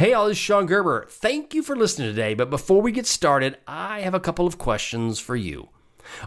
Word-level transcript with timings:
Hey, 0.00 0.14
all, 0.14 0.28
this 0.28 0.38
is 0.38 0.42
Shon 0.42 0.64
Gerber. 0.64 1.04
Thank 1.10 1.52
you 1.52 1.62
for 1.62 1.76
listening 1.76 2.08
today. 2.08 2.32
But 2.32 2.48
before 2.48 2.80
we 2.80 2.90
get 2.90 3.04
started, 3.04 3.58
I 3.66 4.00
have 4.00 4.14
a 4.14 4.18
couple 4.18 4.46
of 4.46 4.56
questions 4.56 5.20
for 5.20 5.36
you. 5.36 5.68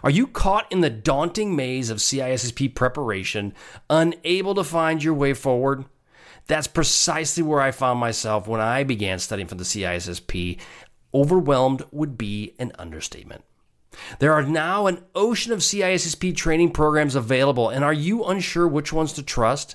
Are 0.04 0.10
you 0.10 0.28
caught 0.28 0.70
in 0.70 0.80
the 0.80 0.88
daunting 0.88 1.56
maze 1.56 1.90
of 1.90 1.98
CISSP 1.98 2.72
preparation, 2.76 3.52
unable 3.90 4.54
to 4.54 4.62
find 4.62 5.02
your 5.02 5.14
way 5.14 5.34
forward? 5.34 5.86
That's 6.46 6.68
precisely 6.68 7.42
where 7.42 7.60
I 7.60 7.72
found 7.72 7.98
myself 7.98 8.46
when 8.46 8.60
I 8.60 8.84
began 8.84 9.18
studying 9.18 9.48
for 9.48 9.56
the 9.56 9.64
CISSP. 9.64 10.60
Overwhelmed 11.12 11.82
would 11.90 12.16
be 12.16 12.54
an 12.60 12.70
understatement. 12.78 13.42
There 14.20 14.34
are 14.34 14.44
now 14.44 14.86
an 14.86 15.02
ocean 15.16 15.52
of 15.52 15.58
CISSP 15.58 16.36
training 16.36 16.70
programs 16.70 17.16
available, 17.16 17.70
and 17.70 17.82
are 17.82 17.92
you 17.92 18.22
unsure 18.22 18.68
which 18.68 18.92
ones 18.92 19.12
to 19.14 19.24
trust? 19.24 19.74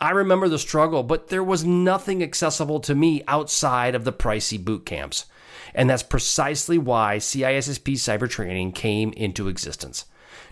I 0.00 0.10
remember 0.10 0.48
the 0.48 0.58
struggle, 0.58 1.02
but 1.02 1.28
there 1.28 1.44
was 1.44 1.64
nothing 1.64 2.22
accessible 2.22 2.80
to 2.80 2.94
me 2.94 3.22
outside 3.28 3.94
of 3.94 4.04
the 4.04 4.12
pricey 4.12 4.62
boot 4.62 4.86
camps. 4.86 5.26
And 5.74 5.90
that's 5.90 6.02
precisely 6.02 6.78
why 6.78 7.16
CISSP 7.16 7.94
cyber 7.94 8.28
training 8.28 8.72
came 8.72 9.12
into 9.12 9.48
existence 9.48 10.06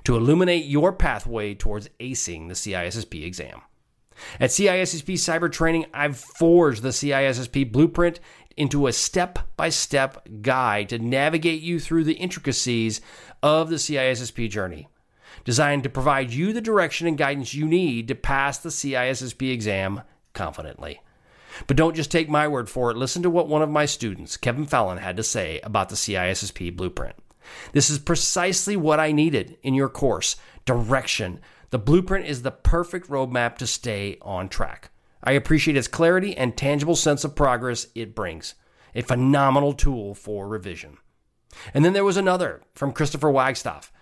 to 0.04 0.16
illuminate 0.16 0.66
your 0.66 0.92
pathway 0.92 1.54
towards 1.54 1.88
acing 2.00 2.48
the 2.48 2.54
CISSP 2.54 3.24
exam. 3.24 3.62
At 4.38 4.50
CISSP 4.50 5.14
Cyber 5.14 5.50
Training, 5.50 5.86
I've 5.92 6.16
forged 6.16 6.82
the 6.82 6.90
CISSP 6.90 7.72
blueprint 7.72 8.20
into 8.56 8.86
a 8.86 8.92
step 8.92 9.40
by 9.56 9.68
step 9.68 10.26
guide 10.40 10.90
to 10.90 10.98
navigate 10.98 11.62
you 11.62 11.80
through 11.80 12.04
the 12.04 12.14
intricacies 12.14 13.00
of 13.42 13.70
the 13.70 13.76
CISSP 13.76 14.48
journey, 14.48 14.88
designed 15.44 15.82
to 15.82 15.88
provide 15.88 16.32
you 16.32 16.52
the 16.52 16.60
direction 16.60 17.06
and 17.06 17.18
guidance 17.18 17.54
you 17.54 17.66
need 17.66 18.08
to 18.08 18.14
pass 18.14 18.58
the 18.58 18.68
CISSP 18.68 19.52
exam 19.52 20.02
confidently. 20.32 21.00
But 21.66 21.76
don't 21.76 21.96
just 21.96 22.10
take 22.10 22.28
my 22.28 22.48
word 22.48 22.68
for 22.68 22.90
it. 22.90 22.96
Listen 22.96 23.22
to 23.22 23.30
what 23.30 23.48
one 23.48 23.62
of 23.62 23.70
my 23.70 23.86
students, 23.86 24.36
Kevin 24.36 24.66
Fallon, 24.66 24.98
had 24.98 25.16
to 25.16 25.22
say 25.22 25.60
about 25.62 25.88
the 25.88 25.96
CISSP 25.96 26.76
blueprint. 26.76 27.14
This 27.72 27.90
is 27.90 27.98
precisely 27.98 28.76
what 28.76 29.00
I 29.00 29.12
needed 29.12 29.58
in 29.62 29.74
your 29.74 29.88
course 29.88 30.36
direction. 30.64 31.40
The 31.70 31.78
blueprint 31.78 32.26
is 32.26 32.42
the 32.42 32.50
perfect 32.50 33.08
roadmap 33.08 33.56
to 33.58 33.66
stay 33.66 34.18
on 34.22 34.48
track. 34.48 34.90
I 35.22 35.32
appreciate 35.32 35.76
its 35.76 35.88
clarity 35.88 36.36
and 36.36 36.56
tangible 36.56 36.96
sense 36.96 37.24
of 37.24 37.34
progress 37.34 37.86
it 37.94 38.14
brings. 38.14 38.54
A 38.94 39.02
phenomenal 39.02 39.72
tool 39.72 40.14
for 40.14 40.46
revision. 40.46 40.98
And 41.72 41.84
then 41.84 41.92
there 41.92 42.04
was 42.04 42.16
another 42.16 42.62
from 42.74 42.92
Christopher 42.92 43.30
Wagstaff. 43.30 43.92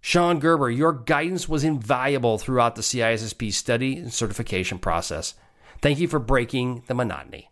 Shon 0.00 0.38
Gerber, 0.38 0.70
your 0.70 0.92
guidance 0.92 1.48
was 1.48 1.64
invaluable 1.64 2.38
throughout 2.38 2.76
the 2.76 2.82
CISSP 2.82 3.52
study 3.52 3.96
and 3.98 4.12
certification 4.12 4.78
process. 4.78 5.34
Thank 5.80 5.98
you 5.98 6.08
for 6.08 6.18
breaking 6.18 6.82
the 6.86 6.94
monotony. 6.94 7.50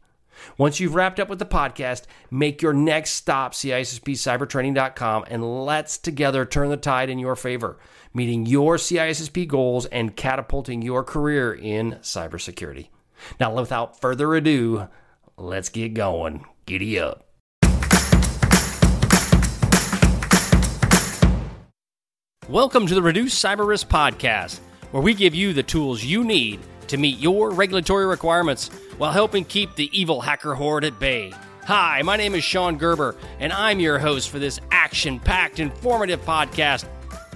Once 0.58 0.80
you've 0.80 0.94
wrapped 0.94 1.18
up 1.18 1.28
with 1.28 1.38
the 1.38 1.46
podcast, 1.46 2.02
make 2.30 2.62
your 2.62 2.72
next 2.72 3.12
stop 3.12 3.54
CISSPcybertraining.com 3.54 5.24
and 5.28 5.64
let's 5.64 5.98
together 5.98 6.44
turn 6.44 6.68
the 6.68 6.76
tide 6.76 7.10
in 7.10 7.18
your 7.18 7.36
favor, 7.36 7.78
meeting 8.14 8.46
your 8.46 8.76
CISSP 8.76 9.48
goals 9.48 9.86
and 9.86 10.16
catapulting 10.16 10.82
your 10.82 11.02
career 11.02 11.52
in 11.52 11.92
cybersecurity. 12.02 12.88
Now, 13.40 13.54
without 13.54 14.00
further 14.00 14.34
ado, 14.34 14.88
let's 15.36 15.68
get 15.68 15.94
going. 15.94 16.44
Giddy 16.66 16.98
up. 16.98 17.25
Welcome 22.48 22.86
to 22.86 22.94
the 22.94 23.02
Reduce 23.02 23.34
Cyber 23.34 23.66
Risk 23.66 23.88
Podcast, 23.88 24.60
where 24.92 25.02
we 25.02 25.14
give 25.14 25.34
you 25.34 25.52
the 25.52 25.64
tools 25.64 26.04
you 26.04 26.22
need 26.22 26.60
to 26.86 26.96
meet 26.96 27.18
your 27.18 27.50
regulatory 27.50 28.06
requirements 28.06 28.68
while 28.98 29.10
helping 29.10 29.44
keep 29.44 29.74
the 29.74 29.90
evil 29.92 30.20
hacker 30.20 30.54
horde 30.54 30.84
at 30.84 31.00
bay. 31.00 31.32
Hi, 31.64 32.02
my 32.02 32.16
name 32.16 32.36
is 32.36 32.44
Shon 32.44 32.78
Gerber, 32.78 33.16
and 33.40 33.52
I'm 33.52 33.80
your 33.80 33.98
host 33.98 34.30
for 34.30 34.38
this 34.38 34.60
action 34.70 35.18
packed, 35.18 35.58
informative 35.58 36.20
podcast. 36.20 36.86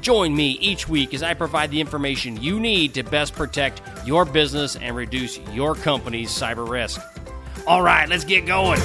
Join 0.01 0.33
me 0.33 0.53
each 0.61 0.89
week 0.89 1.13
as 1.13 1.25
I 1.25 1.35
provide 1.35 1.73
the 1.73 1.81
information 1.81 2.41
you 2.41 2.61
need 2.61 2.95
to 2.95 3.03
best 3.03 3.35
protect 3.35 3.83
your 4.07 4.25
business 4.25 4.77
and 4.77 4.95
reduce 4.95 5.41
your 5.51 5.75
company's 5.75 6.31
cyber 6.31 6.69
risk. 6.69 7.01
All 7.67 7.83
right, 7.83 8.09
let's 8.09 8.23
get 8.23 8.47
going. 8.47 8.79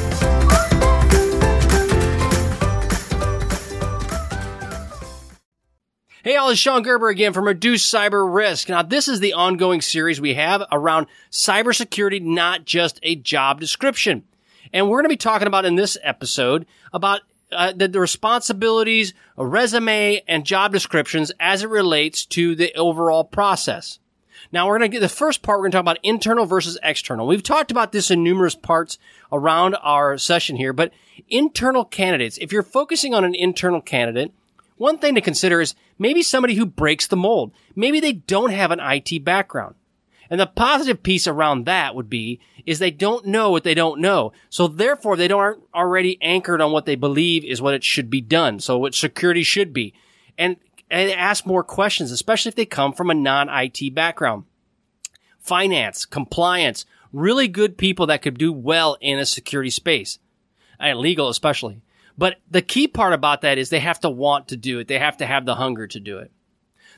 Hey, 6.26 6.38
all, 6.38 6.50
it's 6.50 6.60
Shon 6.60 6.82
Gerber 6.82 7.10
again 7.10 7.34
from 7.34 7.46
Reduce 7.46 7.88
Cyber 7.88 8.34
Risk. 8.34 8.68
Now, 8.68 8.82
this 8.82 9.08
is 9.08 9.20
the 9.20 9.34
ongoing 9.34 9.80
series 9.80 10.20
we 10.20 10.34
have 10.34 10.64
around 10.72 11.06
cybersecurity, 11.30 12.20
not 12.20 12.66
just 12.66 13.00
a 13.04 13.14
job 13.14 13.60
description. 13.60 14.24
And 14.74 14.90
we're 14.90 14.98
going 14.98 15.06
to 15.06 15.10
be 15.10 15.18
talking 15.18 15.46
about 15.46 15.66
in 15.66 15.76
this 15.76 16.00
episode 16.02 16.66
about 16.92 17.22
uh, 17.52 17.74
the, 17.74 17.90
the, 17.90 18.00
responsibilities, 18.00 19.14
a 19.38 19.46
resume, 19.46 20.24
and 20.28 20.48
job 20.48 20.72
descriptions 20.72 21.32
as 21.40 21.62
it 21.62 21.70
relates 21.70 22.26
to 22.26 22.56
the 22.56 22.74
overall 22.74 23.24
process. 23.24 24.00
Now 24.52 24.66
we're 24.66 24.80
going 24.80 24.90
to 24.90 24.96
get 24.96 25.02
the 25.02 25.10
first 25.10 25.44
part. 25.44 25.60
We're 25.60 25.66
going 25.66 25.74
to 25.74 25.76
talk 25.76 25.84
about 25.84 26.00
internal 26.02 26.48
versus 26.48 26.80
external. 26.82 27.28
We've 27.28 27.44
talked 27.44 27.70
about 27.70 27.92
this 27.92 28.10
in 28.10 28.24
numerous 28.24 28.56
parts 28.56 28.98
around 29.32 29.76
our 29.76 30.18
session 30.18 30.56
here, 30.56 30.74
but 30.74 30.92
internal 31.30 31.86
candidates, 31.86 32.40
if 32.42 32.52
you're 32.52 32.64
focusing 32.64 33.14
on 33.14 33.24
an 33.26 33.36
internal 33.36 33.80
candidate, 33.80 34.34
one 34.78 34.98
thing 34.98 35.16
to 35.16 35.22
consider 35.22 35.62
is 35.62 35.76
maybe 35.98 36.22
somebody 36.22 36.56
who 36.56 36.66
breaks 36.66 37.08
the 37.08 37.16
mold. 37.16 37.54
Maybe 37.76 38.00
they 38.00 38.14
don't 38.14 38.52
have 38.52 38.72
an 38.72 38.80
IT 38.82 39.24
background. 39.24 39.76
And 40.30 40.40
the 40.40 40.48
positive 40.48 41.04
piece 41.04 41.28
around 41.28 41.66
that 41.66 41.96
would 41.96 42.10
be 42.10 42.40
is 42.66 42.80
they 42.80 42.92
don't 42.92 43.28
know 43.28 43.52
what 43.52 43.64
they 43.64 43.76
don't 43.76 44.02
know. 44.02 44.34
So 44.50 44.68
therefore 44.68 45.16
they 45.16 45.28
don't 45.28 45.62
already 45.74 46.18
anchored 46.22 46.62
on 46.62 46.72
what 46.72 46.86
they 46.86 46.96
believe 46.96 47.46
is 47.46 47.62
what 47.62 47.76
it 47.76 47.84
should 47.84 48.10
be 48.10 48.22
done. 48.22 48.60
So 48.60 48.78
what 48.78 48.96
security 48.96 49.44
should 49.44 49.72
be. 49.72 49.94
And, 50.38 50.58
and 50.90 51.12
ask 51.12 51.46
more 51.46 51.64
questions, 51.64 52.12
especially 52.12 52.50
if 52.50 52.56
they 52.56 52.66
come 52.66 52.92
from 52.92 53.10
a 53.10 53.16
non-IT 53.16 53.94
background. 53.94 54.46
Finance, 55.40 56.06
compliance, 56.06 56.86
really 57.14 57.48
good 57.48 57.78
people 57.78 58.08
that 58.08 58.24
could 58.24 58.38
do 58.38 58.52
well 58.52 58.98
in 59.00 59.20
a 59.20 59.26
security 59.26 59.70
space. 59.70 60.18
And 60.80 61.00
legal 61.00 61.30
especially. 61.30 61.82
But 62.18 62.38
the 62.50 62.62
key 62.62 62.88
part 62.88 63.14
about 63.14 63.42
that 63.42 63.58
is 63.58 63.70
they 63.70 63.80
have 63.80 64.00
to 64.02 64.10
want 64.10 64.48
to 64.50 64.58
do 64.58 64.80
it. 64.80 64.88
They 64.88 65.00
have 65.00 65.18
to 65.18 65.26
have 65.26 65.46
the 65.46 65.56
hunger 65.56 65.88
to 65.88 66.00
do 66.00 66.20
it. 66.20 66.32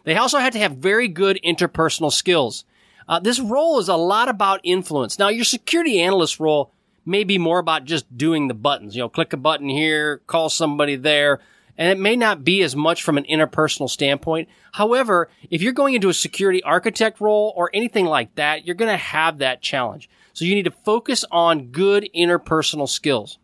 They 0.03 0.15
also 0.15 0.37
have 0.37 0.53
to 0.53 0.59
have 0.59 0.73
very 0.73 1.07
good 1.07 1.39
interpersonal 1.43 2.13
skills. 2.13 2.65
Uh, 3.07 3.19
this 3.19 3.39
role 3.39 3.79
is 3.79 3.89
a 3.89 3.95
lot 3.95 4.29
about 4.29 4.61
influence. 4.63 5.17
Now, 5.17 5.29
your 5.29 5.43
security 5.43 5.99
analyst 5.99 6.39
role 6.39 6.71
may 7.05 7.23
be 7.23 7.37
more 7.37 7.59
about 7.59 7.85
just 7.85 8.17
doing 8.17 8.47
the 8.47 8.53
buttons. 8.53 8.95
You 8.95 9.03
know, 9.03 9.09
click 9.09 9.33
a 9.33 9.37
button 9.37 9.69
here, 9.69 10.19
call 10.27 10.49
somebody 10.49 10.95
there, 10.97 11.39
and 11.77 11.89
it 11.89 11.99
may 11.99 12.15
not 12.15 12.43
be 12.43 12.61
as 12.61 12.75
much 12.75 13.03
from 13.03 13.17
an 13.17 13.23
interpersonal 13.25 13.89
standpoint. 13.89 14.49
However, 14.73 15.29
if 15.49 15.61
you're 15.61 15.73
going 15.73 15.93
into 15.93 16.09
a 16.09 16.13
security 16.13 16.61
architect 16.63 17.21
role 17.21 17.53
or 17.55 17.69
anything 17.73 18.05
like 18.05 18.35
that, 18.35 18.65
you're 18.65 18.75
going 18.75 18.91
to 18.91 18.97
have 18.97 19.37
that 19.39 19.61
challenge. 19.61 20.09
So 20.33 20.45
you 20.45 20.53
need 20.53 20.65
to 20.65 20.71
focus 20.71 21.23
on 21.31 21.67
good 21.67 22.09
interpersonal 22.15 22.89
skills. 22.89 23.39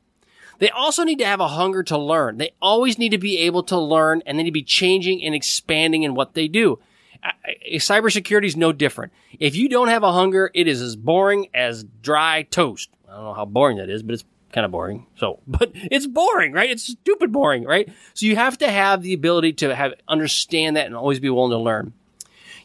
They 0.60 0.70
also 0.70 1.04
need 1.04 1.20
to 1.20 1.26
have 1.26 1.40
a 1.40 1.48
hunger 1.48 1.84
to 1.84 1.98
learn. 1.98 2.38
They 2.38 2.52
always 2.62 2.98
need 2.98 3.10
to 3.10 3.18
be 3.18 3.40
able 3.40 3.64
to 3.64 3.78
learn 3.78 4.22
and 4.26 4.38
they 4.38 4.44
need 4.44 4.50
to 4.50 4.54
be 4.54 4.64
changing 4.64 5.24
and 5.24 5.36
expanding 5.36 6.04
in 6.04 6.16
what 6.16 6.34
they 6.34 6.48
do. 6.48 6.80
Cybersecurity 7.76 8.46
is 8.46 8.58
no 8.58 8.72
different. 8.72 9.14
If 9.40 9.56
you 9.56 9.70
don't 9.70 9.88
have 9.88 10.04
a 10.04 10.12
hunger, 10.12 10.52
it 10.54 10.68
is 10.68 10.82
as 10.82 10.96
boring 10.96 11.48
as 11.54 11.86
dry 12.02 12.44
toast. 12.44 12.90
I 13.08 13.16
don't 13.16 13.24
know 13.24 13.34
how 13.34 13.46
boring 13.46 13.78
that 13.78 13.90
is, 13.90 14.04
but 14.04 14.14
it's 14.14 14.26
kind 14.52 14.66
of 14.66 14.72
boring. 14.72 15.08
So, 15.18 15.40
but 15.48 15.72
it's 15.74 16.08
boring, 16.08 16.54
right? 16.54 16.70
It's 16.70 16.84
stupid 16.84 17.32
boring, 17.32 17.64
right? 17.64 17.90
So 18.14 18.26
you 18.26 18.36
have 18.36 18.58
to 18.60 18.70
have 18.70 19.02
the 19.02 19.14
ability 19.14 19.54
to 19.54 19.76
have 19.76 19.94
understand 20.08 20.78
that 20.78 20.86
and 20.86 20.96
always 20.96 21.20
be 21.20 21.30
willing 21.30 21.52
to 21.52 21.58
learn. 21.58 21.94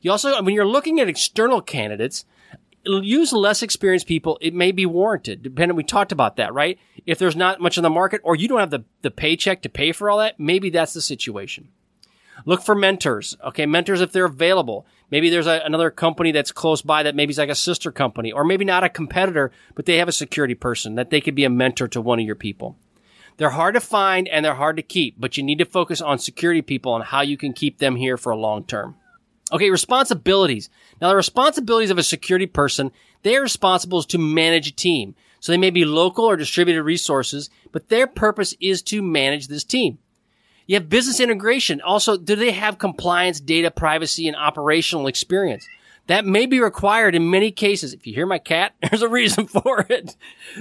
You 0.00 0.12
also, 0.12 0.41
when 0.43 0.54
you're 0.54 0.65
looking 0.65 1.00
at 1.00 1.09
external 1.09 1.60
candidates, 1.60 2.25
use 2.88 3.32
less 3.32 3.62
experienced 3.62 4.06
people. 4.06 4.38
It 4.41 4.54
may 4.54 4.72
be 4.72 4.87
warranted. 4.87 5.43
Depending, 5.43 5.76
we 5.76 5.84
talked 5.84 6.12
about 6.12 6.37
that, 6.37 6.54
right? 6.54 6.78
If 7.07 7.18
there's 7.18 7.36
not 7.36 7.60
much 7.60 7.77
in 7.77 7.83
the 7.83 7.91
market 7.91 8.21
or 8.24 8.36
you 8.36 8.48
don't 8.48 8.60
have 8.60 8.71
the, 8.71 8.84
the 9.03 9.10
paycheck 9.10 9.63
to 9.63 9.68
pay 9.68 9.92
for 9.92 10.10
all 10.10 10.18
that, 10.18 10.41
maybe 10.41 10.71
that's 10.71 10.95
the 10.95 11.01
situation. 11.01 11.68
Look 12.45 12.63
for 12.63 12.74
mentors. 12.74 13.36
Okay. 13.45 13.66
Mentors, 13.66 14.01
if 14.01 14.13
they're 14.13 14.24
available. 14.24 14.86
Maybe 15.10 15.30
there's 15.30 15.47
a, 15.47 15.60
another 15.65 15.91
company 15.91 16.33
that's 16.33 16.53
close 16.53 16.83
by 16.83 17.03
that 17.03 17.15
maybe 17.15 17.30
is 17.30 17.39
like 17.39 17.48
a 17.48 17.54
sister 17.54 17.91
company 17.91 18.30
or 18.30 18.45
maybe 18.45 18.65
not 18.65 18.84
a 18.84 18.89
competitor, 18.89 19.51
but 19.74 19.86
they 19.86 19.97
have 19.97 20.09
a 20.09 20.13
security 20.13 20.54
person 20.54 20.97
that 20.97 21.10
they 21.10 21.21
could 21.21 21.34
be 21.34 21.45
a 21.45 21.51
mentor 21.51 21.89
to 21.89 22.01
one 22.01 22.21
of 22.21 22.27
your 22.27 22.34
people. 22.34 22.77
They're 23.39 23.51
hard 23.51 23.74
to 23.74 23.80
find 23.80 24.28
and 24.28 24.45
they're 24.45 24.54
hard 24.54 24.77
to 24.77 24.83
keep, 24.83 25.18
but 25.18 25.36
you 25.36 25.42
need 25.42 25.59
to 25.59 25.65
focus 25.65 26.01
on 26.01 26.18
security 26.18 26.60
people 26.60 26.95
and 26.95 27.04
how 27.04 27.22
you 27.22 27.36
can 27.36 27.53
keep 27.53 27.78
them 27.78 27.97
here 27.97 28.16
for 28.16 28.30
a 28.30 28.36
long 28.36 28.65
term. 28.65 28.97
Okay, 29.53 29.71
responsibilities. 29.71 30.68
Now, 31.00 31.09
the 31.09 31.16
responsibilities 31.16 31.91
of 31.91 31.98
a 31.98 32.03
security 32.03 32.47
person, 32.47 32.92
they 33.22 33.36
are 33.36 33.42
responsible 33.42 34.03
to 34.03 34.18
manage 34.18 34.68
a 34.68 34.72
team. 34.72 35.15
So 35.41 35.53
they 35.53 35.59
may 35.59 35.71
be 35.71 35.84
local 35.84 36.24
or 36.24 36.36
distributed 36.36 36.83
resources, 36.83 37.48
but 37.72 37.89
their 37.89 38.06
purpose 38.06 38.54
is 38.60 38.83
to 38.83 39.03
manage 39.03 39.48
this 39.48 39.65
team. 39.65 39.98
You 40.66 40.74
have 40.74 40.91
business 40.91 41.21
integration. 41.21 41.80
Also, 41.80 42.16
do 42.18 42.36
they 42.36 42.50
have 42.50 42.78
compliance, 42.78 43.41
data 43.41 43.71
privacy, 43.71 44.28
and 44.28 44.36
operational 44.36 45.06
experience? 45.06 45.66
That 46.09 46.27
may 46.27 46.47
be 46.47 46.60
required 46.60 47.15
in 47.15 47.30
many 47.30 47.51
cases. 47.51 47.92
If 47.94 48.06
you 48.06 48.15
hear 48.15 48.27
my 48.27 48.39
cat, 48.39 48.74
there's 48.83 49.03
a 49.03 49.09
reason 49.09 49.47
for 49.47 49.86
it. 49.89 50.16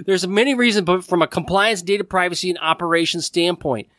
There's 0.05 0.27
many 0.27 0.53
reasons, 0.53 0.85
but 0.85 1.03
from 1.03 1.21
a 1.21 1.27
compliance, 1.27 1.81
data 1.81 2.03
privacy, 2.03 2.49
and 2.49 2.59
operations 2.59 3.25
standpoint. 3.25 3.89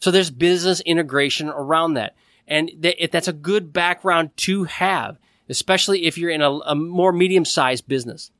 So 0.00 0.10
there's 0.10 0.30
business 0.30 0.80
integration 0.80 1.48
around 1.48 1.94
that. 1.94 2.14
And 2.46 2.70
th- 2.82 3.10
that's 3.10 3.28
a 3.28 3.32
good 3.32 3.72
background 3.72 4.36
to 4.38 4.64
have, 4.64 5.18
especially 5.48 6.04
if 6.04 6.18
you're 6.18 6.30
in 6.30 6.42
a, 6.42 6.50
a 6.50 6.74
more 6.74 7.12
medium-sized 7.12 7.88
business. 7.88 8.30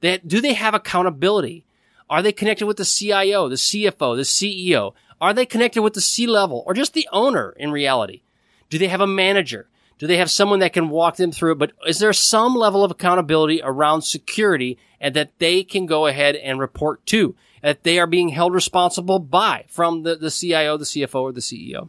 That, 0.00 0.26
do 0.26 0.40
they 0.40 0.54
have 0.54 0.74
accountability? 0.74 1.66
Are 2.10 2.22
they 2.22 2.32
connected 2.32 2.66
with 2.66 2.76
the 2.76 2.84
CIO, 2.84 3.48
the 3.48 3.54
CFO, 3.54 4.16
the 4.16 4.22
CEO? 4.22 4.92
Are 5.20 5.32
they 5.32 5.46
connected 5.46 5.82
with 5.82 5.94
the 5.94 6.00
C 6.00 6.26
level 6.26 6.62
or 6.66 6.74
just 6.74 6.92
the 6.92 7.08
owner 7.12 7.54
in 7.56 7.70
reality? 7.70 8.22
Do 8.68 8.78
they 8.78 8.88
have 8.88 9.00
a 9.00 9.06
manager? 9.06 9.68
Do 9.98 10.06
they 10.06 10.16
have 10.16 10.30
someone 10.30 10.58
that 10.58 10.72
can 10.72 10.88
walk 10.88 11.16
them 11.16 11.32
through 11.32 11.52
it? 11.52 11.58
But 11.58 11.72
is 11.86 11.98
there 11.98 12.12
some 12.12 12.54
level 12.56 12.84
of 12.84 12.90
accountability 12.90 13.60
around 13.62 14.02
security 14.02 14.78
and 15.00 15.14
that 15.14 15.38
they 15.38 15.62
can 15.62 15.86
go 15.86 16.06
ahead 16.06 16.36
and 16.36 16.58
report 16.58 17.06
to? 17.06 17.36
That 17.62 17.84
they 17.84 17.98
are 17.98 18.06
being 18.06 18.28
held 18.30 18.52
responsible 18.52 19.18
by 19.18 19.64
from 19.68 20.02
the, 20.02 20.16
the 20.16 20.30
CIO, 20.30 20.76
the 20.76 20.84
CFO, 20.84 21.22
or 21.22 21.32
the 21.32 21.40
CEO. 21.40 21.88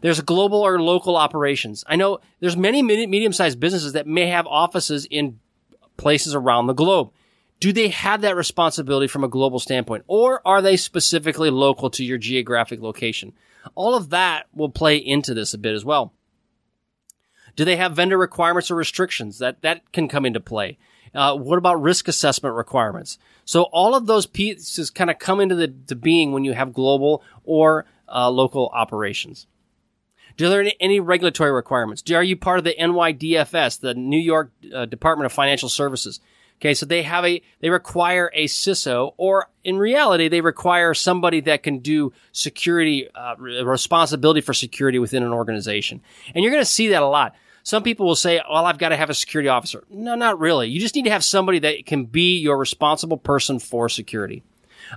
There's 0.00 0.20
global 0.20 0.60
or 0.60 0.80
local 0.80 1.16
operations. 1.16 1.84
I 1.86 1.96
know 1.96 2.20
there's 2.40 2.56
many 2.56 2.82
medium-sized 2.82 3.60
businesses 3.60 3.92
that 3.94 4.06
may 4.06 4.26
have 4.26 4.46
offices 4.46 5.06
in 5.10 5.40
places 5.96 6.34
around 6.34 6.66
the 6.66 6.72
globe. 6.72 7.10
Do 7.60 7.72
they 7.72 7.88
have 7.88 8.22
that 8.22 8.36
responsibility 8.36 9.06
from 9.06 9.22
a 9.22 9.28
global 9.28 9.58
standpoint 9.58 10.04
or 10.06 10.40
are 10.46 10.62
they 10.62 10.76
specifically 10.76 11.50
local 11.50 11.90
to 11.90 12.04
your 12.04 12.16
geographic 12.16 12.80
location? 12.80 13.34
All 13.74 13.94
of 13.94 14.10
that 14.10 14.46
will 14.54 14.70
play 14.70 14.96
into 14.96 15.34
this 15.34 15.52
a 15.52 15.58
bit 15.58 15.74
as 15.74 15.84
well. 15.84 16.14
Do 17.56 17.64
they 17.64 17.76
have 17.76 17.96
vendor 17.96 18.16
requirements 18.16 18.70
or 18.70 18.76
restrictions? 18.76 19.38
That, 19.38 19.60
that 19.60 19.92
can 19.92 20.08
come 20.08 20.24
into 20.24 20.40
play. 20.40 20.78
Uh, 21.14 21.36
what 21.36 21.58
about 21.58 21.82
risk 21.82 22.08
assessment 22.08 22.54
requirements? 22.54 23.18
So 23.44 23.64
all 23.64 23.94
of 23.94 24.06
those 24.06 24.26
pieces 24.26 24.90
kind 24.90 25.10
of 25.10 25.18
come 25.18 25.40
into 25.40 25.56
the, 25.56 25.94
being 25.96 26.32
when 26.32 26.44
you 26.44 26.54
have 26.54 26.72
global 26.72 27.22
or 27.44 27.84
uh, 28.08 28.30
local 28.30 28.70
operations. 28.72 29.46
Do 30.36 30.48
there 30.48 30.60
any, 30.60 30.76
any 30.80 31.00
regulatory 31.00 31.52
requirements? 31.52 32.02
Do, 32.02 32.14
are 32.14 32.22
you 32.22 32.36
part 32.36 32.58
of 32.58 32.64
the 32.64 32.74
NYDFS, 32.78 33.80
the 33.80 33.94
New 33.94 34.18
York 34.18 34.52
uh, 34.74 34.86
Department 34.86 35.26
of 35.26 35.32
Financial 35.32 35.68
Services? 35.68 36.20
Okay, 36.60 36.74
so 36.74 36.84
they 36.84 37.02
have 37.04 37.24
a, 37.24 37.40
they 37.60 37.70
require 37.70 38.30
a 38.34 38.44
CISO, 38.44 39.14
or 39.16 39.48
in 39.64 39.78
reality, 39.78 40.28
they 40.28 40.42
require 40.42 40.92
somebody 40.92 41.40
that 41.40 41.62
can 41.62 41.78
do 41.78 42.12
security, 42.32 43.08
uh, 43.14 43.34
responsibility 43.38 44.42
for 44.42 44.52
security 44.52 44.98
within 44.98 45.22
an 45.22 45.32
organization. 45.32 46.02
And 46.34 46.44
you're 46.44 46.52
going 46.52 46.62
to 46.62 46.70
see 46.70 46.88
that 46.88 47.02
a 47.02 47.06
lot. 47.06 47.34
Some 47.62 47.82
people 47.82 48.06
will 48.06 48.16
say, 48.16 48.42
well, 48.50 48.66
I've 48.66 48.78
got 48.78 48.90
to 48.90 48.96
have 48.96 49.08
a 49.08 49.14
security 49.14 49.48
officer. 49.48 49.84
No, 49.88 50.14
not 50.14 50.38
really. 50.38 50.68
You 50.68 50.80
just 50.80 50.94
need 50.94 51.04
to 51.04 51.10
have 51.10 51.24
somebody 51.24 51.60
that 51.60 51.86
can 51.86 52.04
be 52.04 52.38
your 52.38 52.58
responsible 52.58 53.16
person 53.16 53.58
for 53.58 53.88
security. 53.88 54.42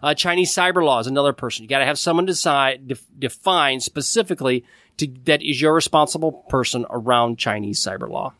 Uh, 0.01 0.13
Chinese 0.13 0.53
cyber 0.53 0.83
law 0.83 0.99
is 0.99 1.07
another 1.07 1.33
person. 1.33 1.63
You 1.63 1.69
got 1.69 1.79
to 1.79 1.85
have 1.85 1.99
someone 1.99 2.25
decide, 2.25 2.87
def, 2.87 3.05
define 3.17 3.79
specifically 3.79 4.65
to, 4.97 5.07
that 5.25 5.41
is 5.41 5.61
your 5.61 5.73
responsible 5.73 6.31
person 6.31 6.85
around 6.89 7.37
Chinese 7.37 7.79
cyber 7.79 8.09
law. 8.09 8.33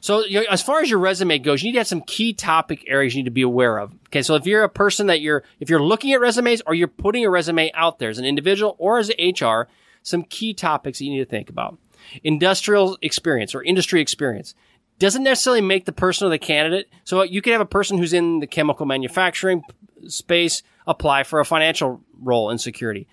So 0.00 0.24
as 0.50 0.62
far 0.62 0.80
as 0.80 0.90
your 0.90 0.98
resume 0.98 1.38
goes, 1.38 1.62
you 1.62 1.68
need 1.68 1.74
to 1.74 1.78
have 1.78 1.86
some 1.86 2.00
key 2.00 2.32
topic 2.32 2.84
areas 2.88 3.14
you 3.14 3.22
need 3.22 3.26
to 3.26 3.30
be 3.30 3.42
aware 3.42 3.78
of. 3.78 3.92
Okay. 4.08 4.22
So 4.22 4.34
if 4.34 4.46
you're 4.46 4.64
a 4.64 4.68
person 4.68 5.06
that 5.06 5.20
you're, 5.20 5.44
if 5.60 5.70
you're 5.70 5.82
looking 5.82 6.12
at 6.12 6.20
resumes 6.20 6.60
or 6.66 6.74
you're 6.74 6.88
putting 6.88 7.24
a 7.24 7.30
resume 7.30 7.70
out 7.72 8.00
there 8.00 8.10
as 8.10 8.18
an 8.18 8.24
individual 8.24 8.74
or 8.78 8.98
as 8.98 9.10
an 9.10 9.32
HR, 9.40 9.68
some 10.02 10.24
key 10.24 10.54
topics 10.54 10.98
that 10.98 11.04
you 11.04 11.12
need 11.12 11.20
to 11.20 11.24
think 11.24 11.48
about. 11.48 11.78
Industrial 12.24 12.98
experience 13.00 13.54
or 13.54 13.62
industry 13.62 14.00
experience 14.00 14.56
doesn't 15.02 15.22
necessarily 15.22 15.60
make 15.60 15.84
the 15.84 15.92
person 15.92 16.26
or 16.26 16.30
the 16.30 16.38
candidate. 16.38 16.88
So 17.04 17.22
you 17.22 17.42
could 17.42 17.52
have 17.52 17.60
a 17.60 17.66
person 17.66 17.98
who's 17.98 18.12
in 18.12 18.40
the 18.40 18.46
chemical 18.46 18.86
manufacturing 18.86 19.62
space 20.08 20.62
apply 20.86 21.24
for 21.24 21.40
a 21.40 21.44
financial 21.44 22.00
role 22.20 22.50
in 22.50 22.58
security 22.58 23.06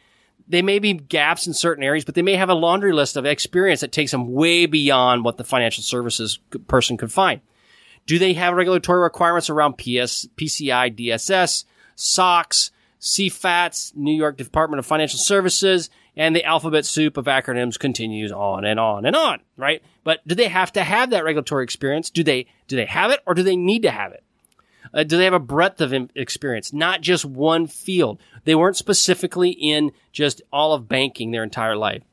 they 0.49 0.63
may 0.63 0.79
be 0.79 0.93
gaps 0.93 1.45
in 1.45 1.53
certain 1.53 1.83
areas, 1.83 2.03
but 2.03 2.15
they 2.15 2.23
may 2.23 2.35
have 2.35 2.49
a 2.49 2.55
laundry 2.55 2.91
list 2.91 3.15
of 3.15 3.25
experience 3.25 3.81
that 3.81 3.91
takes 3.91 4.11
them 4.11 4.33
way 4.33 4.65
beyond 4.65 5.23
what 5.23 5.37
the 5.37 5.43
financial 5.43 5.83
services 5.83 6.39
person 6.67 6.97
could 6.97 7.11
find. 7.11 7.39
Do 8.07 8.17
they 8.17 8.33
have 8.33 8.55
regulatory 8.55 9.01
requirements 9.01 9.51
around 9.51 9.77
PS, 9.77 10.27
PCI, 10.35 10.97
DSS, 10.97 11.65
SOX, 11.95 12.71
CFATS, 12.99 13.95
New 13.95 14.13
York 14.13 14.37
Department 14.37 14.79
of 14.79 14.87
Financial 14.87 15.19
Services, 15.19 15.91
and 16.19 16.35
the 16.35 16.43
alphabet 16.43 16.85
soup 16.85 17.15
of 17.15 17.25
acronyms 17.25 17.79
continues 17.79 18.29
on 18.29 18.65
and 18.65 18.77
on 18.77 19.05
and 19.05 19.15
on, 19.15 19.39
right? 19.55 19.81
But 20.03 20.19
do 20.27 20.35
they 20.35 20.49
have 20.49 20.73
to 20.73 20.83
have 20.83 21.11
that 21.11 21.23
regulatory 21.23 21.63
experience? 21.63 22.09
Do 22.09 22.25
they, 22.25 22.47
do 22.67 22.75
they 22.75 22.85
have 22.87 23.11
it 23.11 23.21
or 23.25 23.33
do 23.33 23.41
they 23.41 23.55
need 23.55 23.83
to 23.83 23.91
have 23.91 24.11
it? 24.11 24.21
Uh, 24.93 25.03
do 25.03 25.17
they 25.17 25.23
have 25.23 25.33
a 25.33 25.39
breadth 25.39 25.79
of 25.79 25.93
experience, 26.15 26.73
not 26.73 26.99
just 26.99 27.23
one 27.23 27.67
field? 27.67 28.19
They 28.43 28.53
weren't 28.53 28.75
specifically 28.75 29.51
in 29.51 29.93
just 30.11 30.41
all 30.51 30.73
of 30.73 30.89
banking 30.89 31.31
their 31.31 31.43
entire 31.43 31.77
life. 31.77 32.03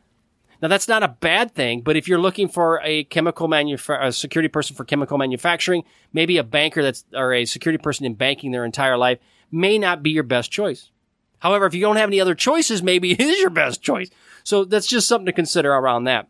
Now 0.62 0.69
that's 0.69 0.87
not 0.87 1.02
a 1.02 1.09
bad 1.09 1.50
thing, 1.50 1.81
but 1.81 1.97
if 1.97 2.06
you're 2.06 2.20
looking 2.20 2.47
for 2.47 2.81
a 2.85 3.02
chemical 3.05 3.49
manufa- 3.49 4.06
a 4.06 4.12
security 4.12 4.49
person 4.49 4.76
for 4.76 4.85
chemical 4.85 5.19
manufacturing, 5.19 5.82
maybe 6.12 6.38
a 6.38 6.44
banker 6.44 6.81
that's 6.81 7.05
or 7.12 7.35
a 7.35 7.44
security 7.44 7.82
person 7.82 8.06
in 8.06 8.14
banking 8.14 8.52
their 8.52 8.64
entire 8.64 8.97
life 8.97 9.19
may 9.50 9.79
not 9.79 10.05
be 10.05 10.11
your 10.11 10.23
best 10.23 10.52
choice. 10.52 10.93
However, 11.38 11.67
if 11.67 11.75
you 11.75 11.81
don't 11.81 11.97
have 11.97 12.09
any 12.09 12.21
other 12.21 12.35
choices, 12.35 12.83
maybe 12.83 13.12
it 13.12 13.21
is 13.21 13.41
your 13.41 13.50
best 13.50 13.83
choice. 13.83 14.11
So 14.44 14.65
that's 14.65 14.87
just 14.87 15.09
something 15.09 15.27
to 15.27 15.33
consider 15.33 15.73
around 15.73 16.05
that. 16.05 16.29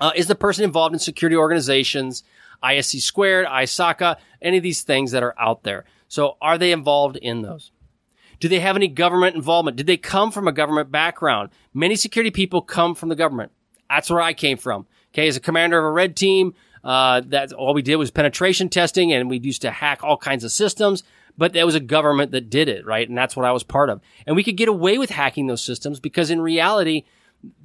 Uh, 0.00 0.12
is 0.14 0.28
the 0.28 0.34
person 0.34 0.64
involved 0.64 0.94
in 0.94 0.98
security 0.98 1.36
organizations? 1.36 2.22
ISC 2.62 3.00
squared, 3.00 3.46
ISACA, 3.46 4.16
any 4.42 4.56
of 4.56 4.62
these 4.62 4.82
things 4.82 5.12
that 5.12 5.22
are 5.22 5.34
out 5.38 5.62
there. 5.62 5.84
So 6.08 6.36
are 6.40 6.58
they 6.58 6.72
involved 6.72 7.16
in 7.16 7.42
those? 7.42 7.70
Do 8.40 8.48
they 8.48 8.60
have 8.60 8.76
any 8.76 8.88
government 8.88 9.36
involvement? 9.36 9.76
Did 9.76 9.86
they 9.86 9.96
come 9.96 10.30
from 10.30 10.46
a 10.46 10.52
government 10.52 10.90
background? 10.90 11.50
Many 11.74 11.96
security 11.96 12.30
people 12.30 12.62
come 12.62 12.94
from 12.94 13.08
the 13.08 13.16
government. 13.16 13.52
That's 13.90 14.10
where 14.10 14.20
I 14.20 14.32
came 14.32 14.58
from. 14.58 14.86
Okay. 15.12 15.28
As 15.28 15.36
a 15.36 15.40
commander 15.40 15.78
of 15.78 15.84
a 15.84 15.90
red 15.90 16.16
team, 16.16 16.54
uh, 16.84 17.22
that 17.26 17.52
all 17.52 17.74
we 17.74 17.82
did 17.82 17.96
was 17.96 18.10
penetration 18.10 18.68
testing 18.68 19.12
and 19.12 19.28
we 19.28 19.38
used 19.38 19.62
to 19.62 19.70
hack 19.70 20.04
all 20.04 20.16
kinds 20.16 20.44
of 20.44 20.52
systems, 20.52 21.02
but 21.38 21.52
there 21.52 21.64
was 21.64 21.76
a 21.76 21.80
government 21.80 22.32
that 22.32 22.50
did 22.50 22.68
it, 22.68 22.84
right? 22.84 23.08
And 23.08 23.16
that's 23.16 23.36
what 23.36 23.46
I 23.46 23.52
was 23.52 23.62
part 23.62 23.88
of. 23.88 24.02
And 24.26 24.36
we 24.36 24.42
could 24.42 24.56
get 24.56 24.68
away 24.68 24.98
with 24.98 25.10
hacking 25.10 25.46
those 25.46 25.62
systems 25.62 26.00
because 26.00 26.30
in 26.30 26.40
reality, 26.40 27.04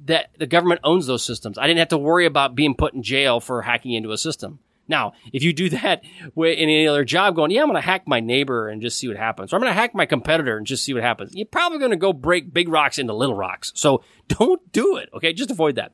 that 0.04 0.30
the 0.38 0.46
government 0.46 0.80
owns 0.84 1.06
those 1.06 1.24
systems. 1.24 1.58
I 1.58 1.66
didn't 1.66 1.80
have 1.80 1.88
to 1.88 1.98
worry 1.98 2.26
about 2.26 2.54
being 2.54 2.76
put 2.76 2.94
in 2.94 3.02
jail 3.02 3.40
for 3.40 3.62
hacking 3.62 3.92
into 3.92 4.12
a 4.12 4.18
system. 4.18 4.60
Now, 4.86 5.14
if 5.32 5.42
you 5.42 5.52
do 5.52 5.68
that 5.70 6.02
in 6.36 6.56
any 6.56 6.86
other 6.86 7.04
job 7.04 7.34
going, 7.34 7.50
yeah, 7.50 7.62
I'm 7.62 7.68
going 7.68 7.80
to 7.80 7.86
hack 7.86 8.06
my 8.06 8.20
neighbor 8.20 8.68
and 8.68 8.80
just 8.80 8.98
see 8.98 9.08
what 9.08 9.16
happens, 9.16 9.52
or 9.52 9.56
I'm 9.56 9.62
going 9.62 9.72
to 9.72 9.78
hack 9.78 9.94
my 9.94 10.06
competitor 10.06 10.56
and 10.56 10.66
just 10.66 10.84
see 10.84 10.94
what 10.94 11.02
happens, 11.02 11.34
you're 11.34 11.46
probably 11.46 11.78
going 11.78 11.90
to 11.90 11.96
go 11.96 12.12
break 12.12 12.52
big 12.52 12.68
rocks 12.68 12.98
into 12.98 13.12
little 13.12 13.36
rocks. 13.36 13.72
So 13.74 14.02
don't 14.28 14.72
do 14.72 14.96
it. 14.96 15.08
Okay. 15.14 15.32
Just 15.32 15.50
avoid 15.50 15.76
that. 15.76 15.92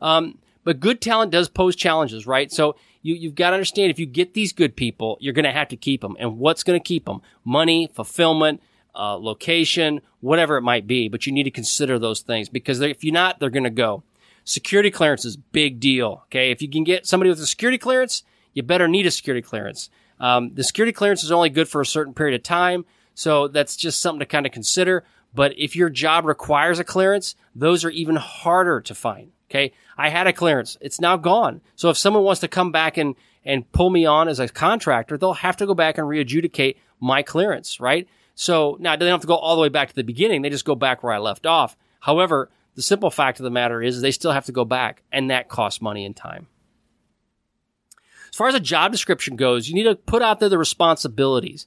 Um, 0.00 0.38
but 0.64 0.80
good 0.80 1.00
talent 1.00 1.32
does 1.32 1.48
pose 1.48 1.74
challenges, 1.74 2.26
right? 2.26 2.52
So 2.52 2.76
you, 3.02 3.14
you've 3.14 3.34
got 3.34 3.50
to 3.50 3.54
understand 3.54 3.90
if 3.90 3.98
you 3.98 4.06
get 4.06 4.34
these 4.34 4.52
good 4.52 4.76
people, 4.76 5.16
you're 5.20 5.32
going 5.32 5.44
to 5.44 5.52
have 5.52 5.68
to 5.68 5.76
keep 5.76 6.00
them. 6.00 6.16
And 6.18 6.38
what's 6.38 6.62
going 6.62 6.78
to 6.78 6.82
keep 6.82 7.06
them? 7.06 7.22
Money, 7.44 7.90
fulfillment, 7.92 8.60
uh, 8.94 9.16
location, 9.16 10.00
whatever 10.20 10.56
it 10.56 10.62
might 10.62 10.86
be. 10.86 11.08
But 11.08 11.26
you 11.26 11.32
need 11.32 11.44
to 11.44 11.50
consider 11.50 11.98
those 11.98 12.20
things 12.20 12.48
because 12.48 12.80
if 12.80 13.02
you're 13.02 13.14
not, 13.14 13.40
they're 13.40 13.50
going 13.50 13.64
to 13.64 13.70
go. 13.70 14.02
Security 14.44 14.90
clearance 14.90 15.24
is 15.24 15.36
big 15.36 15.80
deal. 15.80 16.24
Okay. 16.26 16.50
If 16.50 16.60
you 16.62 16.68
can 16.68 16.84
get 16.84 17.06
somebody 17.06 17.30
with 17.30 17.40
a 17.40 17.46
security 17.46 17.78
clearance, 17.78 18.22
you 18.52 18.62
better 18.62 18.88
need 18.88 19.06
a 19.06 19.10
security 19.10 19.42
clearance. 19.42 19.90
Um, 20.18 20.52
the 20.54 20.64
security 20.64 20.92
clearance 20.92 21.22
is 21.22 21.32
only 21.32 21.50
good 21.50 21.68
for 21.68 21.80
a 21.80 21.86
certain 21.86 22.14
period 22.14 22.34
of 22.34 22.42
time. 22.42 22.84
So 23.14 23.48
that's 23.48 23.76
just 23.76 24.00
something 24.00 24.20
to 24.20 24.26
kind 24.26 24.46
of 24.46 24.52
consider. 24.52 25.04
But 25.34 25.54
if 25.56 25.76
your 25.76 25.88
job 25.88 26.24
requires 26.24 26.78
a 26.78 26.84
clearance, 26.84 27.36
those 27.54 27.84
are 27.84 27.90
even 27.90 28.16
harder 28.16 28.80
to 28.80 28.94
find. 28.94 29.32
Okay. 29.50 29.72
I 29.98 30.08
had 30.08 30.26
a 30.26 30.32
clearance. 30.32 30.78
It's 30.80 31.00
now 31.00 31.16
gone. 31.16 31.60
So 31.74 31.90
if 31.90 31.96
someone 31.96 32.22
wants 32.22 32.40
to 32.42 32.48
come 32.48 32.70
back 32.70 32.96
and, 32.96 33.16
and 33.44 33.70
pull 33.72 33.90
me 33.90 34.06
on 34.06 34.28
as 34.28 34.38
a 34.38 34.48
contractor, 34.48 35.18
they'll 35.18 35.32
have 35.34 35.56
to 35.58 35.66
go 35.66 35.74
back 35.74 35.98
and 35.98 36.06
readjudicate 36.06 36.76
my 37.00 37.22
clearance, 37.22 37.80
right? 37.80 38.08
So 38.34 38.76
now 38.80 38.96
they 38.96 39.04
don't 39.04 39.12
have 39.12 39.20
to 39.22 39.26
go 39.26 39.36
all 39.36 39.56
the 39.56 39.62
way 39.62 39.68
back 39.68 39.88
to 39.88 39.94
the 39.94 40.04
beginning. 40.04 40.42
They 40.42 40.50
just 40.50 40.64
go 40.64 40.74
back 40.74 41.02
where 41.02 41.12
I 41.12 41.18
left 41.18 41.46
off. 41.46 41.76
However, 42.00 42.48
the 42.76 42.82
simple 42.82 43.10
fact 43.10 43.40
of 43.40 43.44
the 43.44 43.50
matter 43.50 43.82
is 43.82 44.00
they 44.00 44.12
still 44.12 44.32
have 44.32 44.46
to 44.46 44.52
go 44.52 44.64
back 44.64 45.02
and 45.12 45.30
that 45.30 45.48
costs 45.48 45.82
money 45.82 46.06
and 46.06 46.14
time. 46.14 46.46
As 48.30 48.36
far 48.36 48.48
as 48.48 48.54
a 48.54 48.60
job 48.60 48.92
description 48.92 49.34
goes, 49.34 49.68
you 49.68 49.74
need 49.74 49.84
to 49.84 49.96
put 49.96 50.22
out 50.22 50.38
there 50.38 50.48
the 50.48 50.56
responsibilities. 50.56 51.66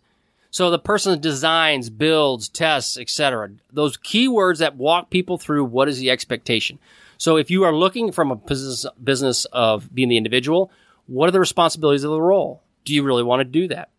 So 0.50 0.72
the 0.72 0.80
person 0.80 1.20
designs, 1.20 1.90
builds, 1.90 2.48
tests, 2.48 2.98
etc. 2.98 3.52
Those 3.72 3.98
keywords 3.98 4.60
that 4.60 4.78
walk 4.78 5.10
people 5.10 5.38
through 5.38 5.66
what 5.66 5.90
is 5.90 5.98
the 5.98 6.10
expectation. 6.10 6.80
So 7.18 7.38
if 7.38 7.52
you 7.52 7.64
are 7.64 7.76
looking 7.76 8.12
from 8.12 8.32
a 8.32 8.36
business 8.36 8.86
business 9.04 9.46
of 9.46 9.94
being 9.94 10.10
the 10.10 10.18
individual, 10.18 10.72
what 11.06 11.28
are 11.28 11.32
the 11.32 11.40
responsibilities 11.40 12.04
of 12.04 12.12
the 12.12 12.22
role? 12.22 12.64
Do 12.86 12.94
you 12.94 13.04
really 13.04 13.24
want 13.24 13.42
to 13.42 13.46
do 13.46 13.68
that? 13.70 13.90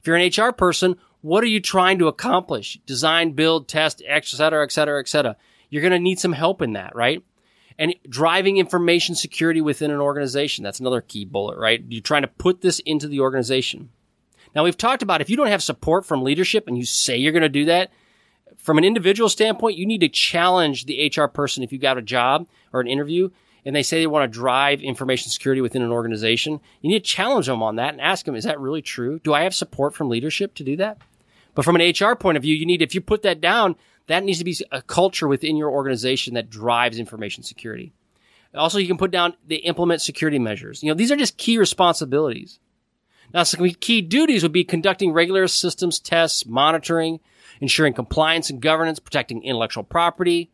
If 0.00 0.06
you're 0.06 0.16
an 0.16 0.30
HR 0.36 0.52
person, 0.52 0.96
what 1.20 1.44
are 1.44 1.48
you 1.48 1.60
trying 1.60 1.98
to 2.00 2.08
accomplish? 2.08 2.78
Design, 2.86 3.32
build, 3.32 3.68
test, 3.68 4.02
et 4.06 4.26
cetera, 4.26 4.64
et 4.64 4.72
cetera, 4.72 4.98
et 4.98 5.08
cetera. 5.08 5.36
You're 5.70 5.82
going 5.82 5.92
to 5.92 5.98
need 5.98 6.18
some 6.18 6.32
help 6.32 6.60
in 6.60 6.72
that, 6.72 6.94
right? 6.96 7.22
And 7.78 7.94
driving 8.08 8.58
information 8.58 9.14
security 9.14 9.60
within 9.60 9.90
an 9.90 10.00
organization. 10.00 10.64
That's 10.64 10.80
another 10.80 11.00
key 11.00 11.24
bullet, 11.24 11.58
right? 11.58 11.82
You're 11.88 12.02
trying 12.02 12.22
to 12.22 12.28
put 12.28 12.60
this 12.60 12.80
into 12.80 13.08
the 13.08 13.20
organization. 13.20 13.90
Now 14.54 14.64
we've 14.64 14.76
talked 14.76 15.02
about 15.02 15.20
if 15.20 15.30
you 15.30 15.36
don't 15.36 15.46
have 15.46 15.62
support 15.62 16.04
from 16.04 16.22
leadership 16.22 16.66
and 16.66 16.76
you 16.76 16.84
say 16.84 17.16
you're 17.16 17.32
going 17.32 17.42
to 17.42 17.48
do 17.48 17.64
that, 17.66 17.90
from 18.58 18.78
an 18.78 18.84
individual 18.84 19.28
standpoint, 19.28 19.76
you 19.76 19.86
need 19.86 20.00
to 20.00 20.08
challenge 20.08 20.86
the 20.86 21.12
HR 21.14 21.26
person 21.26 21.62
if 21.62 21.72
you 21.72 21.78
got 21.78 21.98
a 21.98 22.02
job 22.02 22.46
or 22.72 22.80
an 22.80 22.86
interview 22.86 23.30
and 23.64 23.76
they 23.76 23.82
say 23.82 24.00
they 24.00 24.06
want 24.06 24.30
to 24.30 24.38
drive 24.38 24.82
information 24.82 25.30
security 25.30 25.60
within 25.60 25.82
an 25.82 25.92
organization. 25.92 26.60
You 26.80 26.90
need 26.90 27.04
to 27.04 27.10
challenge 27.10 27.46
them 27.46 27.62
on 27.62 27.76
that 27.76 27.92
and 27.92 28.00
ask 28.00 28.26
them, 28.26 28.34
is 28.34 28.44
that 28.44 28.60
really 28.60 28.82
true? 28.82 29.20
Do 29.20 29.34
I 29.34 29.42
have 29.42 29.54
support 29.54 29.94
from 29.94 30.08
leadership 30.08 30.54
to 30.54 30.64
do 30.64 30.76
that? 30.76 30.98
But 31.54 31.64
from 31.64 31.76
an 31.76 31.92
HR 31.98 32.14
point 32.14 32.36
of 32.36 32.42
view, 32.42 32.56
you 32.56 32.66
need, 32.66 32.82
if 32.82 32.94
you 32.94 33.00
put 33.00 33.22
that 33.22 33.40
down, 33.40 33.76
that 34.06 34.24
needs 34.24 34.38
to 34.38 34.44
be 34.44 34.56
a 34.72 34.82
culture 34.82 35.28
within 35.28 35.56
your 35.56 35.70
organization 35.70 36.34
that 36.34 36.50
drives 36.50 36.98
information 36.98 37.44
security. 37.44 37.92
Also, 38.54 38.78
you 38.78 38.86
can 38.86 38.98
put 38.98 39.10
down 39.10 39.34
the 39.46 39.56
implement 39.56 40.02
security 40.02 40.38
measures. 40.38 40.82
You 40.82 40.90
know, 40.90 40.94
these 40.94 41.12
are 41.12 41.16
just 41.16 41.38
key 41.38 41.56
responsibilities. 41.56 42.58
Uh, 43.34 43.38
now, 43.38 43.42
some 43.44 43.66
key 43.80 44.02
duties 44.02 44.42
would 44.42 44.52
be 44.52 44.64
conducting 44.64 45.12
regular 45.12 45.48
systems 45.48 45.98
tests, 45.98 46.44
monitoring, 46.46 47.20
ensuring 47.60 47.94
compliance 47.94 48.50
and 48.50 48.60
governance, 48.60 48.98
protecting 48.98 49.42
intellectual 49.42 49.84
property, 49.84 50.50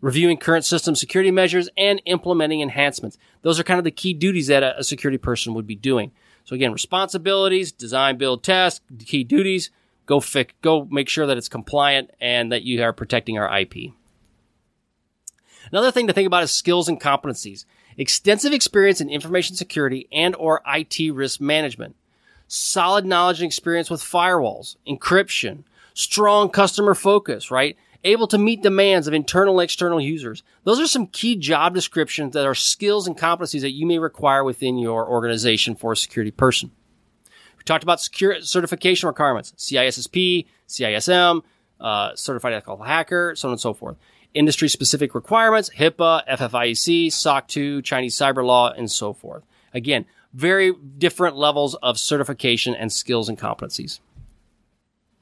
reviewing 0.00 0.36
current 0.36 0.64
system 0.64 0.94
security 0.94 1.30
measures, 1.30 1.68
and 1.76 2.02
implementing 2.04 2.60
enhancements. 2.60 3.18
Those 3.42 3.58
are 3.60 3.64
kind 3.64 3.78
of 3.78 3.84
the 3.84 3.90
key 3.90 4.14
duties 4.14 4.46
that 4.48 4.62
a, 4.62 4.82
security 4.84 5.18
person 5.18 5.54
would 5.54 5.66
be 5.66 5.74
doing. 5.74 6.12
So 6.44 6.54
again, 6.54 6.72
responsibilities, 6.72 7.72
design, 7.72 8.16
build, 8.16 8.42
test, 8.42 8.82
key 9.04 9.24
duties, 9.24 9.70
go 10.06 10.22
go 10.62 10.88
make 10.90 11.08
sure 11.08 11.26
that 11.26 11.36
it's 11.36 11.48
compliant 11.48 12.10
and 12.20 12.50
that 12.50 12.62
you 12.62 12.82
are 12.82 12.92
protecting 12.92 13.38
our 13.38 13.58
IP. 13.60 13.92
Another 15.70 15.90
thing 15.90 16.06
to 16.06 16.12
think 16.12 16.26
about 16.26 16.42
is 16.42 16.50
skills 16.50 16.88
and 16.88 17.00
competencies. 17.00 17.66
Extensive 17.98 18.52
experience 18.52 19.00
in 19.00 19.10
information 19.10 19.56
security 19.56 20.08
and 20.10 20.34
or 20.36 20.62
IT 20.66 21.12
risk 21.12 21.40
management. 21.40 21.94
Solid 22.48 23.04
knowledge 23.04 23.40
and 23.40 23.46
experience 23.46 23.90
with 23.90 24.00
firewalls, 24.00 24.76
encryption, 24.86 25.64
strong 25.92 26.48
customer 26.48 26.94
focus, 26.94 27.50
right? 27.50 27.76
Able 28.04 28.26
to 28.28 28.38
meet 28.38 28.62
demands 28.62 29.06
of 29.06 29.12
internal 29.12 29.60
and 29.60 29.64
external 29.64 30.00
users. 30.00 30.42
Those 30.64 30.80
are 30.80 30.86
some 30.86 31.08
key 31.08 31.36
job 31.36 31.74
descriptions 31.74 32.32
that 32.32 32.46
are 32.46 32.54
skills 32.54 33.06
and 33.06 33.18
competencies 33.18 33.60
that 33.60 33.72
you 33.72 33.84
may 33.84 33.98
require 33.98 34.44
within 34.44 34.78
your 34.78 35.06
organization 35.06 35.74
for 35.74 35.92
a 35.92 35.96
security 35.96 36.30
person 36.30 36.70
We 37.58 37.64
talked 37.64 37.82
about 37.84 38.00
secure 38.00 38.40
certification 38.40 39.08
requirements, 39.08 39.52
CISSP, 39.58 40.46
CISM, 40.66 41.42
uh, 41.80 42.14
certified 42.14 42.54
ethical 42.54 42.78
hacker, 42.78 43.34
so 43.36 43.48
on 43.48 43.52
and 43.52 43.60
so 43.60 43.74
forth. 43.74 43.96
Industry 44.32 44.68
specific 44.68 45.14
requirements, 45.14 45.70
HIPAA, 45.76 46.26
FFIEC, 46.28 47.12
SOC 47.12 47.48
2, 47.48 47.82
Chinese 47.82 48.16
cyber 48.16 48.44
law, 48.44 48.72
and 48.72 48.90
so 48.90 49.12
forth. 49.12 49.44
Again, 49.74 50.06
very 50.32 50.72
different 50.98 51.36
levels 51.36 51.74
of 51.76 51.98
certification 51.98 52.74
and 52.74 52.92
skills 52.92 53.28
and 53.28 53.38
competencies. 53.38 54.00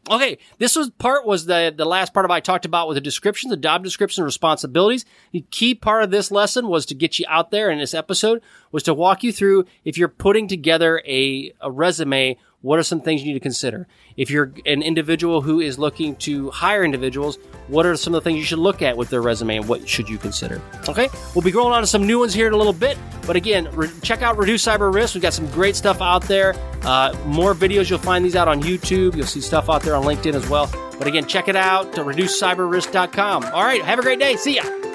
Okay, 0.08 0.38
this 0.58 0.76
was 0.76 0.90
part 0.90 1.26
was 1.26 1.46
the 1.46 1.75
the 1.76 1.84
last 1.84 2.14
part 2.14 2.25
of 2.25 2.30
I 2.30 2.38
talked 2.38 2.64
about 2.64 2.86
with 2.86 2.94
the 2.94 3.00
description, 3.00 3.50
the 3.50 3.56
job 3.56 3.82
description, 3.82 4.22
responsibilities. 4.22 5.04
The 5.32 5.44
key 5.50 5.75
part 5.75 6.04
of 6.04 6.12
this 6.12 6.30
lesson 6.30 6.68
was 6.68 6.86
to 6.86 6.94
get 6.94 7.18
you 7.18 7.26
out 7.28 7.50
there 7.50 7.70
in 7.70 7.78
this 7.78 7.94
episode 7.94 8.40
was 8.70 8.84
to 8.84 8.94
walk 8.94 9.25
you 9.25 9.32
through 9.32 9.64
if 9.84 9.98
you're 9.98 10.08
putting 10.08 10.46
together 10.46 11.02
a, 11.04 11.52
a 11.60 11.70
resume, 11.70 12.38
what 12.66 12.80
are 12.80 12.82
some 12.82 13.00
things 13.00 13.23
you 13.23 13.28
need 13.28 13.35
to 13.35 13.40
consider? 13.40 13.87
If 14.16 14.28
you're 14.28 14.52
an 14.66 14.82
individual 14.82 15.40
who 15.40 15.61
is 15.61 15.78
looking 15.78 16.16
to 16.16 16.50
hire 16.50 16.82
individuals, 16.82 17.38
what 17.68 17.87
are 17.87 17.94
some 17.94 18.12
of 18.12 18.25
the 18.25 18.28
things 18.28 18.40
you 18.40 18.44
should 18.44 18.58
look 18.58 18.82
at 18.82 18.96
with 18.96 19.08
their 19.08 19.23
resume 19.23 19.58
and 19.58 19.68
what 19.68 19.88
should 19.88 20.08
you 20.08 20.18
consider? 20.18 20.61
Okay, 20.88 21.08
we'll 21.32 21.44
be 21.44 21.52
going 21.52 21.73
on 21.73 21.80
to 21.80 21.87
some 21.87 22.08
new 22.08 22.18
ones 22.18 22.35
here 22.35 22.49
in 22.49 22.52
a 22.52 22.56
little 22.56 22.73
bit. 22.73 22.99
But 23.25 23.37
again, 23.37 23.68
re- 23.73 23.88
check 24.02 24.23
out 24.23 24.37
Reduce 24.37 24.64
Cyber 24.64 24.92
Risk. 24.92 25.14
We've 25.14 25.23
got 25.23 25.32
some 25.32 25.46
great 25.52 25.76
stuff 25.76 26.02
out 26.02 26.23
there. 26.23 26.56
Uh, 26.82 27.16
more 27.26 27.54
videos, 27.54 27.88
you'll 27.88 28.00
find 28.00 28.25
these 28.25 28.35
out 28.35 28.49
on 28.49 28.61
YouTube. 28.61 29.14
You'll 29.14 29.26
see 29.26 29.40
stuff 29.40 29.70
out 29.70 29.82
there 29.82 29.94
on 29.94 30.02
LinkedIn 30.02 30.35
as 30.35 30.49
well. 30.49 30.68
But 30.99 31.06
again, 31.06 31.26
check 31.26 31.46
it 31.46 31.54
out 31.54 31.92
to 31.92 32.00
reducecyberrisk.com. 32.00 33.44
All 33.44 33.62
right, 33.62 33.82
have 33.82 34.00
a 34.00 34.02
great 34.02 34.18
day. 34.18 34.35
See 34.35 34.56
ya. 34.56 34.86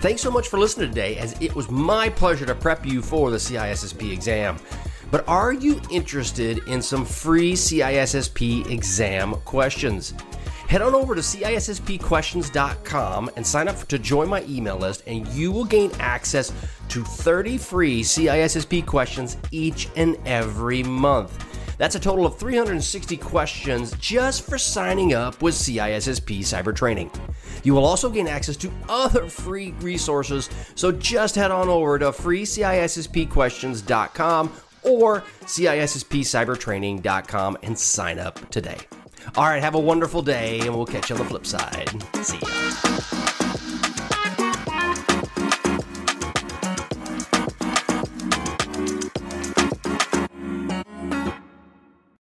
Thanks 0.00 0.22
so 0.22 0.30
much 0.30 0.48
for 0.48 0.58
listening 0.58 0.88
today, 0.88 1.18
as 1.18 1.38
it 1.42 1.54
was 1.54 1.70
my 1.70 2.08
pleasure 2.08 2.46
to 2.46 2.54
prep 2.54 2.86
you 2.86 3.02
for 3.02 3.30
the 3.30 3.36
CISSP 3.36 4.10
exam. 4.10 4.56
But 5.10 5.28
are 5.28 5.52
you 5.52 5.78
interested 5.90 6.66
in 6.66 6.80
some 6.80 7.04
free 7.04 7.52
CISSP 7.52 8.70
exam 8.70 9.34
questions? 9.44 10.14
Head 10.68 10.80
on 10.80 10.94
over 10.94 11.14
to 11.14 11.20
CISSPquestions.com 11.20 13.30
and 13.36 13.46
sign 13.46 13.68
up 13.68 13.86
to 13.88 13.98
join 13.98 14.30
my 14.30 14.42
email 14.44 14.78
list, 14.78 15.02
and 15.06 15.28
you 15.28 15.52
will 15.52 15.66
gain 15.66 15.90
access 16.00 16.50
to 16.88 17.04
30 17.04 17.58
free 17.58 18.00
CISSP 18.00 18.86
questions 18.86 19.36
each 19.50 19.90
and 19.96 20.16
every 20.24 20.82
month. 20.82 21.49
That's 21.80 21.94
a 21.94 22.00
total 22.00 22.26
of 22.26 22.38
360 22.38 23.16
questions 23.16 23.94
just 23.98 24.46
for 24.46 24.58
signing 24.58 25.14
up 25.14 25.40
with 25.40 25.54
CISSP 25.54 26.40
Cyber 26.40 26.76
Training. 26.76 27.10
You 27.64 27.72
will 27.72 27.86
also 27.86 28.10
gain 28.10 28.28
access 28.28 28.58
to 28.58 28.70
other 28.86 29.30
free 29.30 29.70
resources, 29.80 30.50
so 30.74 30.92
just 30.92 31.36
head 31.36 31.50
on 31.50 31.70
over 31.70 31.98
to 31.98 32.10
freecisspquestions.com 32.10 34.52
or 34.82 35.22
CISSPcybertraining.com 35.44 37.58
and 37.62 37.78
sign 37.78 38.18
up 38.18 38.50
today. 38.50 38.76
All 39.36 39.44
right, 39.44 39.62
have 39.62 39.74
a 39.74 39.80
wonderful 39.80 40.20
day, 40.20 40.60
and 40.60 40.76
we'll 40.76 40.84
catch 40.84 41.08
you 41.08 41.16
on 41.16 41.22
the 41.22 41.28
flip 41.28 41.46
side. 41.46 41.88
See 42.22 42.40
ya. 42.42 43.19